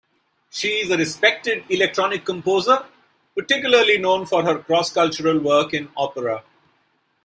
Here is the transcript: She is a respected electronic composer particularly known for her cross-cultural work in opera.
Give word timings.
She 0.49 0.79
is 0.79 0.89
a 0.89 0.97
respected 0.97 1.63
electronic 1.69 2.25
composer 2.25 2.87
particularly 3.35 3.99
known 3.99 4.25
for 4.25 4.41
her 4.43 4.57
cross-cultural 4.57 5.37
work 5.37 5.75
in 5.75 5.91
opera. 5.95 6.43